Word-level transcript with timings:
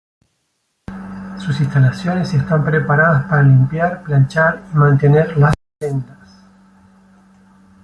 Sus 1.37 1.59
instalaciones 1.61 2.33
están 2.33 2.65
preparadas 2.65 3.25
para 3.25 3.43
limpiar, 3.43 4.01
planchar 4.01 4.63
y 4.73 4.75
mantener 4.75 5.37
las 5.37 5.53
prendas. 5.77 6.29